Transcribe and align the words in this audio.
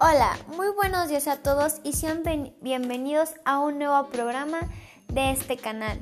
Hola, 0.00 0.38
muy 0.56 0.68
buenos 0.68 1.08
días 1.08 1.26
a 1.26 1.38
todos 1.38 1.80
y 1.82 1.92
sean 1.92 2.22
bienvenidos 2.60 3.30
a 3.44 3.58
un 3.58 3.80
nuevo 3.80 4.06
programa 4.10 4.60
de 5.08 5.32
este 5.32 5.56
canal. 5.56 5.98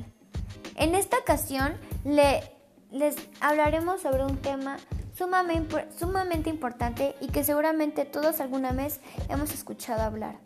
En 0.74 0.94
esta 0.94 1.16
ocasión 1.16 1.78
les 2.04 3.16
hablaremos 3.40 4.02
sobre 4.02 4.22
un 4.22 4.36
tema 4.36 4.76
sumamente, 5.16 5.86
sumamente 5.98 6.50
importante 6.50 7.14
y 7.22 7.28
que 7.28 7.42
seguramente 7.42 8.04
todos 8.04 8.40
alguna 8.40 8.72
vez 8.72 9.00
hemos 9.30 9.54
escuchado 9.54 10.02
hablar, 10.02 10.36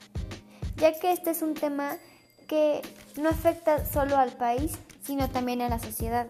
ya 0.76 0.96
que 1.00 1.11
este 1.11 1.30
es 1.30 1.43
un 1.43 1.54
tema 1.54 1.96
que 2.46 2.82
no 3.17 3.30
afecta 3.30 3.85
solo 3.85 4.17
al 4.17 4.30
país, 4.30 4.79
sino 5.03 5.29
también 5.29 5.61
a 5.61 5.68
la 5.68 5.80
sociedad. 5.80 6.29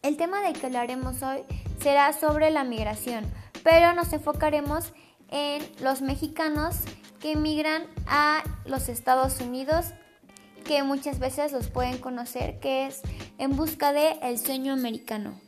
El 0.00 0.16
tema 0.16 0.40
del 0.40 0.58
que 0.58 0.64
hablaremos 0.64 1.22
hoy 1.22 1.44
será 1.82 2.14
sobre 2.14 2.50
la 2.50 2.64
migración, 2.64 3.30
pero 3.62 3.92
nos 3.92 4.10
enfocaremos 4.14 4.94
en 4.94 5.05
en 5.30 5.62
los 5.80 6.02
mexicanos 6.02 6.76
que 7.20 7.32
emigran 7.32 7.84
a 8.06 8.42
los 8.64 8.88
Estados 8.88 9.40
Unidos, 9.40 9.86
que 10.64 10.82
muchas 10.82 11.18
veces 11.18 11.52
los 11.52 11.68
pueden 11.68 11.98
conocer, 11.98 12.58
que 12.60 12.86
es 12.86 13.00
en 13.38 13.56
busca 13.56 13.92
de 13.92 14.18
el 14.22 14.38
sueño 14.38 14.72
americano. 14.72 15.40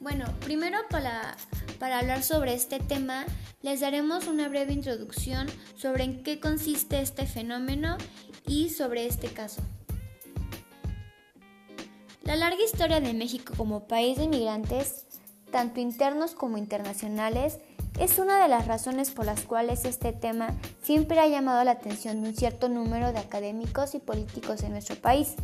Bueno, 0.00 0.24
primero 0.40 0.78
para, 0.88 1.36
para 1.78 1.98
hablar 1.98 2.22
sobre 2.22 2.54
este 2.54 2.80
tema, 2.80 3.26
les 3.62 3.80
daremos 3.80 4.26
una 4.26 4.48
breve 4.48 4.72
introducción 4.72 5.46
sobre 5.76 6.04
en 6.04 6.22
qué 6.22 6.40
consiste 6.40 7.00
este 7.00 7.26
fenómeno 7.26 7.98
y 8.46 8.70
sobre 8.70 9.06
este 9.06 9.28
caso. 9.28 9.62
La 12.22 12.36
larga 12.36 12.62
historia 12.62 13.00
de 13.00 13.12
México 13.12 13.54
como 13.56 13.86
país 13.88 14.16
de 14.16 14.24
inmigrantes, 14.24 15.04
tanto 15.50 15.80
internos 15.80 16.32
como 16.32 16.58
internacionales, 16.58 17.58
es 17.98 18.18
una 18.18 18.42
de 18.42 18.48
las 18.48 18.66
razones 18.66 19.10
por 19.10 19.26
las 19.26 19.42
cuales 19.42 19.84
este 19.84 20.12
tema 20.12 20.54
siempre 20.82 21.18
ha 21.20 21.26
llamado 21.26 21.64
la 21.64 21.72
atención 21.72 22.22
de 22.22 22.28
un 22.30 22.36
cierto 22.36 22.68
número 22.68 23.12
de 23.12 23.18
académicos 23.18 23.94
y 23.94 23.98
políticos 23.98 24.62
en 24.62 24.72
nuestro 24.72 24.96
país. 24.96 25.34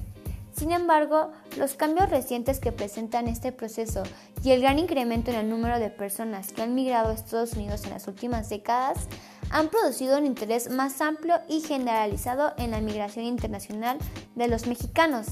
Sin 0.57 0.73
embargo, 0.73 1.33
los 1.59 1.75
cambios 1.75 2.09
recientes 2.09 2.61
que 2.61 2.73
presentan 2.73 3.29
este 3.29 3.53
proceso 3.53 4.05
y 4.43 4.53
el 4.53 4.63
gran 4.63 4.79
incremento 4.79 5.31
en 5.31 5.37
el 5.37 5.51
número 5.51 5.79
de 5.79 5.91
personas 5.91 6.53
que 6.53 6.63
han 6.63 6.75
migrado 6.75 7.11
a 7.11 7.15
Estados 7.15 7.53
Unidos 7.53 7.85
en 7.85 7.91
las 7.91 8.09
últimas 8.09 8.49
décadas 8.49 9.07
han 9.51 9.69
producido 9.69 10.17
un 10.19 10.25
interés 10.25 10.71
más 10.71 11.03
amplio 11.03 11.37
y 11.47 11.61
generalizado 11.61 12.55
en 12.57 12.71
la 12.71 12.81
migración 12.81 13.27
internacional 13.27 13.99
de 14.35 14.49
los 14.49 14.67
mexicanos. 14.67 15.27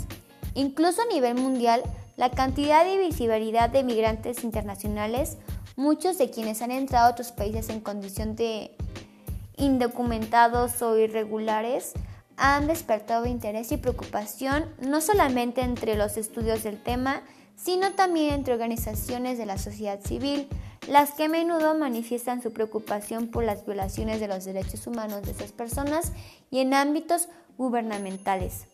Incluso 0.54 1.00
a 1.00 1.06
nivel 1.06 1.36
mundial, 1.36 1.82
la 2.16 2.30
cantidad 2.30 2.86
y 2.86 2.98
visibilidad 2.98 3.70
de 3.70 3.82
migrantes 3.82 4.44
internacionales 4.44 5.38
Muchos 5.76 6.18
de 6.18 6.30
quienes 6.30 6.62
han 6.62 6.70
entrado 6.70 7.08
a 7.08 7.10
otros 7.10 7.32
países 7.32 7.68
en 7.68 7.80
condición 7.80 8.36
de 8.36 8.76
indocumentados 9.56 10.80
o 10.82 10.96
irregulares 10.98 11.92
han 12.36 12.66
despertado 12.66 13.26
interés 13.26 13.72
y 13.72 13.76
preocupación 13.76 14.66
no 14.80 15.00
solamente 15.00 15.62
entre 15.62 15.96
los 15.96 16.16
estudios 16.16 16.62
del 16.62 16.82
tema, 16.82 17.22
sino 17.56 17.92
también 17.92 18.34
entre 18.34 18.54
organizaciones 18.54 19.38
de 19.38 19.46
la 19.46 19.58
sociedad 19.58 20.00
civil, 20.00 20.48
las 20.88 21.12
que 21.12 21.24
a 21.24 21.28
menudo 21.28 21.74
manifiestan 21.74 22.42
su 22.42 22.52
preocupación 22.52 23.28
por 23.28 23.44
las 23.44 23.64
violaciones 23.64 24.20
de 24.20 24.28
los 24.28 24.44
derechos 24.44 24.86
humanos 24.86 25.22
de 25.22 25.32
esas 25.32 25.52
personas 25.52 26.12
y 26.50 26.60
en 26.60 26.74
ámbitos 26.74 27.28
gubernamentales. 27.56 28.66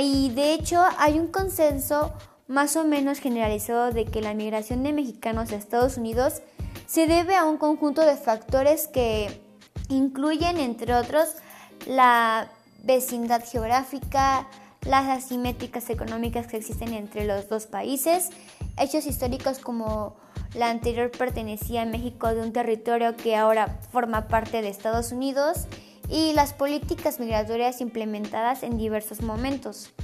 Y 0.00 0.30
de 0.30 0.54
hecho 0.54 0.82
hay 0.98 1.18
un 1.18 1.28
consenso 1.28 2.12
más 2.52 2.76
o 2.76 2.84
menos 2.84 3.18
generalizado 3.18 3.92
de 3.92 4.04
que 4.04 4.20
la 4.20 4.34
migración 4.34 4.82
de 4.82 4.92
mexicanos 4.92 5.50
a 5.50 5.56
Estados 5.56 5.96
Unidos 5.96 6.42
se 6.86 7.06
debe 7.06 7.34
a 7.34 7.46
un 7.46 7.56
conjunto 7.56 8.02
de 8.02 8.14
factores 8.14 8.88
que 8.88 9.40
incluyen, 9.88 10.58
entre 10.58 10.94
otros, 10.94 11.34
la 11.86 12.50
vecindad 12.82 13.42
geográfica, 13.42 14.46
las 14.82 15.08
asimétricas 15.08 15.88
económicas 15.88 16.46
que 16.46 16.58
existen 16.58 16.92
entre 16.92 17.24
los 17.24 17.48
dos 17.48 17.66
países, 17.66 18.28
hechos 18.76 19.06
históricos 19.06 19.58
como 19.58 20.16
la 20.54 20.68
anterior 20.68 21.10
pertenecía 21.10 21.82
a 21.82 21.86
México 21.86 22.34
de 22.34 22.42
un 22.42 22.52
territorio 22.52 23.16
que 23.16 23.34
ahora 23.34 23.78
forma 23.90 24.28
parte 24.28 24.60
de 24.60 24.68
Estados 24.68 25.10
Unidos 25.10 25.68
y 26.10 26.34
las 26.34 26.52
políticas 26.52 27.18
migratorias 27.18 27.80
implementadas 27.80 28.62
en 28.62 28.76
diversos 28.76 29.22
momentos 29.22 29.94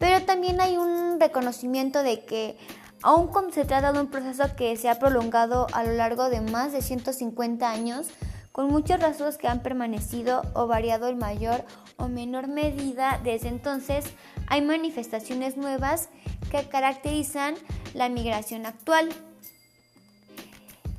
pero 0.00 0.24
también 0.24 0.62
hay 0.62 0.78
un 0.78 1.20
reconocimiento 1.20 2.02
de 2.02 2.24
que 2.24 2.56
aun 3.02 3.28
cuando 3.28 3.52
se 3.52 3.66
trata 3.66 3.92
de 3.92 4.00
un 4.00 4.06
proceso 4.06 4.56
que 4.56 4.74
se 4.78 4.88
ha 4.88 4.98
prolongado 4.98 5.66
a 5.74 5.84
lo 5.84 5.92
largo 5.92 6.30
de 6.30 6.40
más 6.40 6.72
de 6.72 6.80
150 6.80 7.70
años, 7.70 8.08
con 8.50 8.68
muchos 8.68 8.98
rasgos 8.98 9.36
que 9.36 9.46
han 9.46 9.60
permanecido 9.60 10.40
o 10.54 10.66
variado 10.66 11.08
en 11.08 11.18
mayor 11.18 11.66
o 11.98 12.08
menor 12.08 12.48
medida 12.48 13.20
desde 13.22 13.48
entonces, 13.48 14.06
hay 14.46 14.62
manifestaciones 14.62 15.58
nuevas 15.58 16.08
que 16.50 16.66
caracterizan 16.66 17.56
la 17.92 18.08
migración 18.08 18.64
actual. 18.64 19.10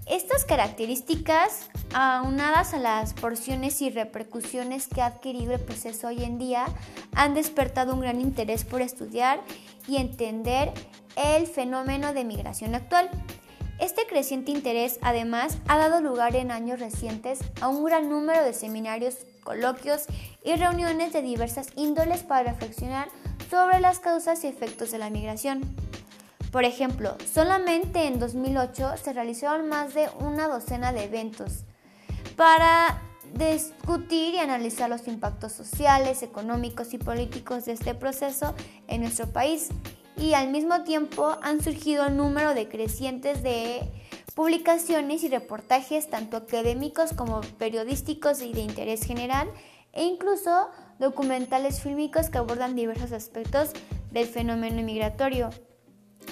Estas 0.08 0.46
características, 0.46 1.70
aunadas 1.94 2.74
a 2.74 2.80
las 2.80 3.14
porciones 3.14 3.82
y 3.82 3.90
repercusiones 3.90 4.88
que 4.88 5.02
ha 5.02 5.06
adquirido 5.06 5.54
el 5.54 5.62
proceso 5.62 6.08
hoy 6.08 6.24
en 6.24 6.38
día, 6.38 6.66
han 7.14 7.34
despertado 7.34 7.94
un 7.94 8.02
gran 8.02 8.20
interés 8.20 8.66
por 8.66 8.82
estudiar 8.82 9.42
y 9.88 9.98
entender 9.98 10.72
el 11.16 11.46
fenómeno 11.48 12.14
de 12.14 12.26
migración 12.26 12.74
actual. 12.76 13.10
Este 13.80 14.06
creciente 14.06 14.52
interés 14.52 15.00
además 15.02 15.58
ha 15.68 15.78
dado 15.78 16.02
lugar 16.02 16.36
en 16.36 16.52
años 16.52 16.80
recientes 16.80 17.40
a 17.62 17.68
un 17.68 17.84
gran 17.84 18.10
número 18.10 18.44
de 18.44 18.54
seminarios, 18.54 19.18
coloquios 19.44 20.06
y 20.44 20.56
reuniones 20.56 21.14
de 21.14 21.22
diversas 21.22 21.70
índoles 21.76 22.24
para 22.24 22.52
reflexionar 22.52 23.08
sobre 23.50 23.80
las 23.80 24.00
causas 24.00 24.44
y 24.44 24.48
efectos 24.48 24.92
de 24.92 24.98
la 24.98 25.10
migración. 25.10 25.76
Por 26.52 26.66
ejemplo, 26.66 27.16
solamente 27.34 28.08
en 28.08 28.20
2008 28.20 28.98
se 29.02 29.14
realizaron 29.14 29.70
más 29.70 29.94
de 29.94 30.10
una 30.20 30.50
docena 30.50 30.92
de 30.92 31.06
eventos 31.06 31.64
para 32.36 33.02
discutir 33.34 34.34
y 34.34 34.40
analizar 34.40 34.90
los 34.90 35.08
impactos 35.08 35.54
sociales, 35.54 36.24
económicos 36.24 36.94
y 36.94 36.98
políticos 36.98 37.66
de 37.66 37.72
este 37.72 37.96
proceso 37.96 38.54
en 38.88 39.02
nuestro 39.02 39.28
país. 39.28 39.70
Y 40.18 40.34
al 40.34 40.50
mismo 40.50 40.84
tiempo 40.84 41.38
han 41.42 41.64
surgido 41.64 42.08
un 42.08 42.18
número 42.18 42.54
de 42.54 42.68
crecientes 42.68 43.42
de 43.44 43.90
publicaciones 44.36 45.24
y 45.24 45.30
reportajes 45.30 46.10
tanto 46.10 46.36
académicos 46.36 47.14
como 47.14 47.40
periodísticos 47.58 48.42
y 48.42 48.52
de 48.52 48.62
interés 48.62 49.04
general 49.04 49.50
e 49.94 50.04
incluso 50.04 50.70
documentales 51.00 51.82
fílmicos 51.82 52.30
que 52.30 52.38
abordan 52.38 52.76
diversos 52.76 53.14
aspectos 53.14 53.70
del 54.12 54.28
fenómeno 54.28 54.84
migratorio. 54.84 55.50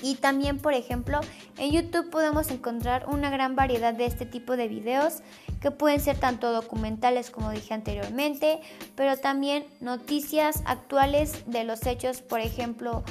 Y 0.02 0.16
también, 0.16 0.60
por 0.60 0.74
ejemplo, 0.74 1.20
en 1.58 1.72
YouTube 1.72 2.10
podemos 2.10 2.52
encontrar 2.52 3.06
una 3.08 3.30
gran 3.30 3.56
variedad 3.56 3.94
de 3.94 4.06
este 4.06 4.26
tipo 4.26 4.58
de 4.58 4.68
videos 4.68 5.22
que 5.62 5.72
pueden 5.72 6.00
ser 6.00 6.18
tanto 6.18 6.52
documentales 6.52 7.30
como 7.30 7.52
dije 7.52 7.74
anteriormente, 7.74 8.60
pero 8.96 9.18
también 9.18 9.66
noticias 9.82 10.64
actuales 10.66 11.44
de 11.48 11.64
los 11.64 11.86
hechos, 11.86 12.22
por 12.22 12.40
ejemplo, 12.40 13.04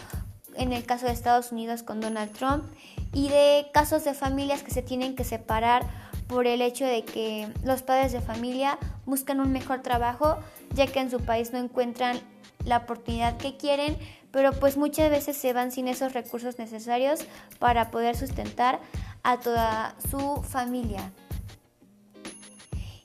en 0.54 0.72
el 0.72 0.84
caso 0.84 1.06
de 1.06 1.12
Estados 1.12 1.53
Unidos 1.53 1.82
con 1.82 2.00
Donald 2.00 2.32
Trump 2.32 2.65
y 3.12 3.28
de 3.28 3.66
casos 3.72 4.05
de 4.05 4.15
familias 4.15 4.62
que 4.62 4.70
se 4.70 4.82
tienen 4.82 5.15
que 5.15 5.25
separar 5.25 5.87
por 6.26 6.47
el 6.47 6.60
hecho 6.60 6.84
de 6.84 7.05
que 7.05 7.49
los 7.65 7.82
padres 7.82 8.12
de 8.12 8.20
familia 8.20 8.78
buscan 9.06 9.41
un 9.41 9.50
mejor 9.50 9.81
trabajo 9.81 10.38
ya 10.75 10.87
que 10.87 11.01
en 11.01 11.11
su 11.11 11.21
país 11.21 11.53
no 11.53 11.59
encuentran 11.59 12.21
la 12.65 12.79
oportunidad 12.79 13.37
que 13.37 13.56
quieren, 13.56 13.97
pero 14.31 14.53
pues 14.53 14.76
muchas 14.76 15.11
veces 15.11 15.37
se 15.37 15.53
van 15.53 15.73
sin 15.73 15.88
esos 15.88 16.12
recursos 16.12 16.59
necesarios 16.59 17.20
para 17.59 17.91
poder 17.91 18.17
sustentar 18.17 18.81
a 19.23 19.38
toda 19.38 19.94
su 20.11 20.43
familia. 20.43 21.12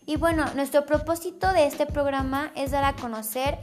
Y 0.05 0.17
bueno, 0.17 0.45
nuestro 0.55 0.85
propósito 0.85 1.53
de 1.53 1.65
este 1.65 1.85
programa 1.85 2.51
es 2.55 2.71
dar 2.71 2.83
a 2.83 2.93
conocer 2.93 3.57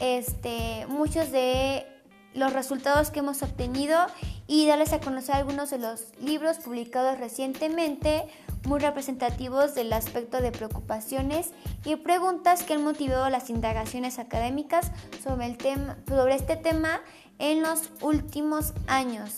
este, 0.00 0.86
muchos 0.88 1.32
de 1.32 1.84
los 2.32 2.52
resultados 2.52 3.10
que 3.10 3.20
hemos 3.20 3.42
obtenido 3.42 3.98
y 4.46 4.66
darles 4.66 4.92
a 4.92 5.00
conocer 5.00 5.36
algunos 5.36 5.70
de 5.70 5.78
los 5.78 6.12
libros 6.20 6.58
publicados 6.58 7.18
recientemente, 7.18 8.24
muy 8.64 8.80
representativos 8.80 9.74
del 9.74 9.92
aspecto 9.92 10.40
de 10.40 10.52
preocupaciones 10.52 11.50
y 11.84 11.96
preguntas 11.96 12.62
que 12.62 12.74
han 12.74 12.84
motivado 12.84 13.28
las 13.30 13.50
indagaciones 13.50 14.18
académicas 14.18 14.90
sobre, 15.22 15.46
el 15.46 15.56
tema, 15.56 15.96
sobre 16.08 16.34
este 16.34 16.56
tema 16.56 17.00
en 17.38 17.62
los 17.62 17.90
últimos 18.00 18.72
años. 18.86 19.36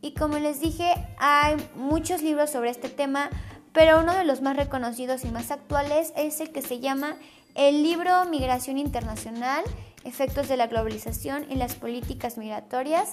Y 0.00 0.14
como 0.14 0.38
les 0.38 0.60
dije, 0.60 0.92
hay 1.18 1.56
muchos 1.74 2.22
libros 2.22 2.50
sobre 2.50 2.70
este 2.70 2.88
tema, 2.88 3.30
pero 3.72 4.00
uno 4.00 4.14
de 4.14 4.24
los 4.24 4.42
más 4.42 4.56
reconocidos 4.56 5.24
y 5.24 5.28
más 5.28 5.50
actuales 5.50 6.12
es 6.16 6.40
el 6.40 6.52
que 6.52 6.62
se 6.62 6.80
llama 6.80 7.16
el 7.54 7.82
libro 7.82 8.24
Migración 8.26 8.78
Internacional 8.78 9.64
efectos 10.04 10.48
de 10.48 10.56
la 10.56 10.66
globalización 10.66 11.46
y 11.50 11.56
las 11.56 11.74
políticas 11.74 12.38
migratorias, 12.38 13.12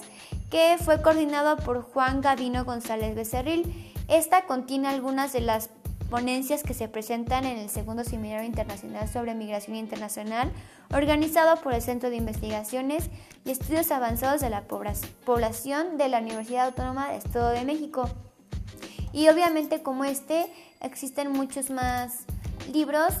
que 0.50 0.76
fue 0.80 1.02
coordinado 1.02 1.56
por 1.58 1.82
Juan 1.82 2.20
Gavino 2.20 2.64
González 2.64 3.14
Becerril. 3.14 3.92
Esta 4.08 4.46
contiene 4.46 4.88
algunas 4.88 5.32
de 5.32 5.40
las 5.40 5.70
ponencias 6.10 6.62
que 6.62 6.74
se 6.74 6.88
presentan 6.88 7.44
en 7.44 7.58
el 7.58 7.68
segundo 7.68 8.04
Seminario 8.04 8.46
Internacional 8.46 9.08
sobre 9.08 9.34
Migración 9.34 9.76
Internacional, 9.76 10.52
organizado 10.94 11.60
por 11.60 11.74
el 11.74 11.82
Centro 11.82 12.10
de 12.10 12.16
Investigaciones 12.16 13.10
y 13.44 13.50
Estudios 13.50 13.90
Avanzados 13.90 14.40
de 14.40 14.50
la 14.50 14.62
Población 14.62 15.98
de 15.98 16.08
la 16.08 16.20
Universidad 16.20 16.66
Autónoma 16.66 17.10
de 17.10 17.16
Estado 17.16 17.50
de 17.50 17.64
México. 17.64 18.08
Y 19.12 19.28
obviamente 19.28 19.82
como 19.82 20.04
este, 20.04 20.46
existen 20.80 21.32
muchos 21.32 21.70
más 21.70 22.20
libros 22.72 23.12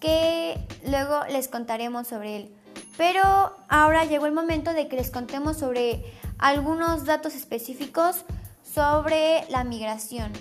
que 0.00 0.58
luego 0.84 1.20
les 1.30 1.46
contaremos 1.46 2.08
sobre 2.08 2.36
él. 2.36 2.54
Pero 2.96 3.22
ahora 3.68 4.04
llegó 4.04 4.26
el 4.26 4.32
momento 4.32 4.72
de 4.72 4.88
que 4.88 4.96
les 4.96 5.10
contemos 5.10 5.58
sobre 5.58 6.04
algunos 6.38 7.04
datos 7.04 7.34
específicos 7.36 8.24
sobre 8.72 9.44
la 9.50 9.64
migración. 9.64 10.32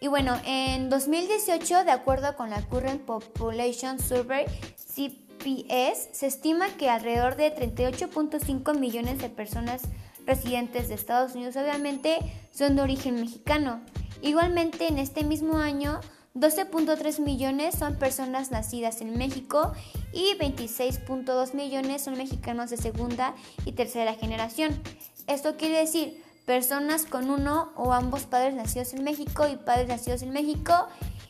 Y 0.00 0.08
bueno, 0.08 0.36
en 0.44 0.90
2018, 0.90 1.84
de 1.84 1.90
acuerdo 1.90 2.36
con 2.36 2.50
la 2.50 2.62
Current 2.62 3.02
Population 3.02 3.98
Survey, 3.98 4.46
CPS, 4.76 6.08
se 6.12 6.26
estima 6.26 6.68
que 6.76 6.90
alrededor 6.90 7.36
de 7.36 7.54
38.5 7.54 8.78
millones 8.78 9.18
de 9.18 9.30
personas 9.30 9.82
residentes 10.26 10.88
de 10.88 10.94
Estados 10.94 11.34
Unidos 11.34 11.56
obviamente 11.56 12.18
son 12.50 12.76
de 12.76 12.82
origen 12.82 13.14
mexicano. 13.20 13.80
Igualmente, 14.22 14.88
en 14.88 14.98
este 14.98 15.24
mismo 15.24 15.58
año, 15.58 16.00
12.3 16.34 17.20
millones 17.20 17.76
son 17.78 17.96
personas 17.96 18.50
nacidas 18.50 19.00
en 19.00 19.16
México 19.16 19.72
y 20.12 20.34
26.2 20.38 21.54
millones 21.54 22.02
son 22.02 22.18
mexicanos 22.18 22.70
de 22.70 22.76
segunda 22.76 23.34
y 23.64 23.72
tercera 23.72 24.14
generación. 24.14 24.78
Esto 25.26 25.56
quiere 25.56 25.78
decir 25.78 26.25
personas 26.46 27.04
con 27.04 27.28
uno 27.28 27.72
o 27.74 27.92
ambos 27.92 28.22
padres 28.22 28.54
nacidos 28.54 28.94
en 28.94 29.04
México 29.04 29.46
y 29.48 29.56
padres 29.56 29.88
nacidos 29.88 30.22
en 30.22 30.30
México 30.30 30.86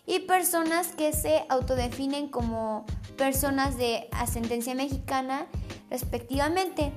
y 0.06 0.20
personas 0.20 0.88
que 0.88 1.12
se 1.12 1.44
autodefinen 1.48 2.28
como 2.28 2.84
personas 3.16 3.76
de 3.78 4.08
ascendencia 4.12 4.74
mexicana 4.74 5.46
respectivamente. 5.90 6.92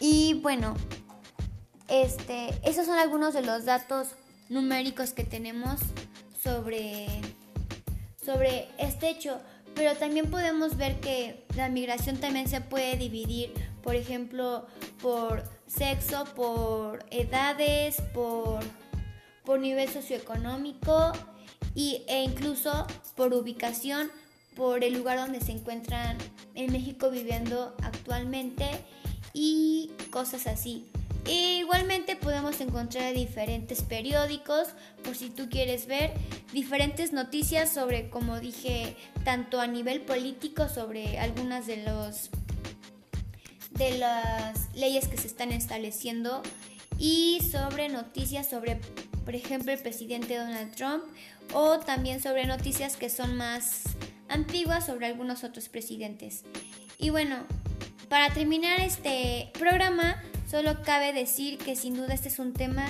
Y 0.00 0.34
bueno, 0.42 0.74
este, 1.86 2.50
esos 2.68 2.86
son 2.86 2.98
algunos 2.98 3.34
de 3.34 3.42
los 3.42 3.64
datos 3.64 4.08
numéricos 4.48 5.12
que 5.12 5.24
tenemos 5.24 5.80
sobre, 6.42 7.06
sobre 8.22 8.68
este 8.78 9.08
hecho. 9.08 9.40
Pero 9.74 9.94
también 9.94 10.28
podemos 10.28 10.76
ver 10.76 10.98
que 10.98 11.46
la 11.54 11.68
migración 11.68 12.16
también 12.16 12.48
se 12.48 12.60
puede 12.60 12.96
dividir, 12.96 13.52
por 13.82 13.94
ejemplo, 13.94 14.66
por 15.00 15.44
sexo, 15.68 16.24
por 16.34 17.04
edades, 17.10 18.00
por, 18.12 18.60
por 19.44 19.60
nivel 19.60 19.88
socioeconómico 19.88 21.12
y, 21.74 22.02
e 22.08 22.22
incluso 22.22 22.86
por 23.14 23.32
ubicación, 23.34 24.10
por 24.56 24.82
el 24.82 24.94
lugar 24.94 25.18
donde 25.18 25.40
se 25.40 25.52
encuentran 25.52 26.18
en 26.54 26.72
México 26.72 27.10
viviendo 27.10 27.76
actualmente 27.82 28.66
y 29.32 29.92
cosas 30.10 30.46
así. 30.46 30.90
E 31.26 31.58
igualmente 31.58 32.16
podemos 32.16 32.60
encontrar 32.60 33.12
diferentes 33.12 33.82
periódicos 33.82 34.68
por 35.04 35.14
si 35.14 35.28
tú 35.28 35.50
quieres 35.50 35.86
ver 35.86 36.12
diferentes 36.52 37.12
noticias 37.12 37.70
sobre, 37.70 38.08
como 38.08 38.40
dije, 38.40 38.96
tanto 39.24 39.60
a 39.60 39.66
nivel 39.66 40.00
político 40.00 40.68
sobre 40.68 41.18
algunas 41.18 41.66
de 41.66 41.84
los 41.84 42.30
de 43.78 43.98
las 43.98 44.74
leyes 44.74 45.08
que 45.08 45.16
se 45.16 45.28
están 45.28 45.52
estableciendo 45.52 46.42
y 46.98 47.40
sobre 47.50 47.88
noticias 47.88 48.48
sobre, 48.48 48.80
por 49.24 49.34
ejemplo, 49.34 49.72
el 49.72 49.78
presidente 49.78 50.36
Donald 50.36 50.74
Trump 50.74 51.04
o 51.54 51.78
también 51.78 52.20
sobre 52.20 52.44
noticias 52.46 52.96
que 52.96 53.08
son 53.08 53.36
más 53.36 53.84
antiguas 54.28 54.86
sobre 54.86 55.06
algunos 55.06 55.44
otros 55.44 55.68
presidentes. 55.68 56.42
Y 56.98 57.10
bueno, 57.10 57.36
para 58.08 58.34
terminar 58.34 58.80
este 58.80 59.50
programa, 59.58 60.20
solo 60.50 60.82
cabe 60.82 61.12
decir 61.12 61.58
que 61.58 61.76
sin 61.76 61.94
duda 61.94 62.14
este 62.14 62.28
es 62.28 62.38
un 62.38 62.52
tema 62.52 62.86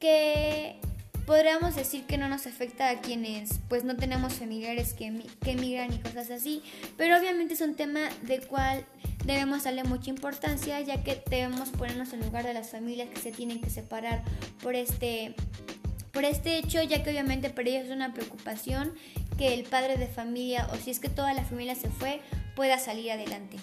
que 0.00 0.80
podríamos 1.26 1.74
decir 1.74 2.04
que 2.06 2.16
no 2.16 2.28
nos 2.28 2.46
afecta 2.46 2.88
a 2.88 3.00
quienes 3.00 3.58
pues 3.68 3.84
no 3.84 3.96
tenemos 3.96 4.34
familiares 4.34 4.94
que, 4.94 5.12
que 5.44 5.50
emigran 5.50 5.92
y 5.92 5.98
cosas 5.98 6.30
así, 6.30 6.62
pero 6.96 7.18
obviamente 7.18 7.54
es 7.54 7.60
un 7.60 7.74
tema 7.74 8.08
de 8.22 8.40
cual 8.40 8.86
debemos 9.26 9.64
darle 9.64 9.84
mucha 9.84 10.08
importancia 10.08 10.80
ya 10.80 11.02
que 11.02 11.22
debemos 11.28 11.70
ponernos 11.70 12.12
en 12.12 12.20
lugar 12.20 12.44
de 12.44 12.54
las 12.54 12.70
familias 12.70 13.08
que 13.10 13.20
se 13.20 13.32
tienen 13.32 13.60
que 13.60 13.70
separar 13.70 14.22
por 14.62 14.74
este, 14.74 15.34
por 16.12 16.24
este 16.24 16.58
hecho, 16.58 16.82
ya 16.82 17.02
que 17.02 17.10
obviamente 17.10 17.50
para 17.50 17.68
ellos 17.68 17.86
es 17.86 17.90
una 17.90 18.14
preocupación 18.14 18.94
que 19.36 19.52
el 19.52 19.64
padre 19.64 19.96
de 19.96 20.06
familia 20.06 20.68
o 20.72 20.76
si 20.76 20.90
es 20.90 21.00
que 21.00 21.08
toda 21.08 21.34
la 21.34 21.44
familia 21.44 21.74
se 21.74 21.90
fue 21.90 22.22
pueda 22.54 22.78
salir 22.78 23.10
adelante. 23.10 23.58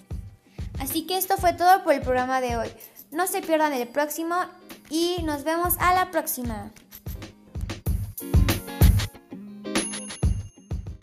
Así 0.79 1.07
que 1.07 1.17
esto 1.17 1.37
fue 1.37 1.53
todo 1.53 1.83
por 1.83 1.93
el 1.93 2.01
programa 2.01 2.41
de 2.41 2.57
hoy. 2.57 2.67
No 3.11 3.25
se 3.27 3.41
pierdan 3.41 3.73
el 3.73 3.87
próximo 3.87 4.35
y 4.89 5.17
nos 5.23 5.43
vemos 5.43 5.75
a 5.79 5.93
la 5.95 6.11
próxima. 6.11 6.71